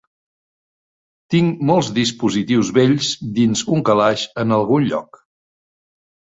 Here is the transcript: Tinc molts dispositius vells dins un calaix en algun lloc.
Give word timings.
Tinc 1.33 1.59
molts 1.69 1.91
dispositius 1.97 2.71
vells 2.79 3.11
dins 3.37 3.63
un 3.77 3.85
calaix 3.91 4.25
en 4.45 4.57
algun 4.59 4.89
lloc. 4.95 5.23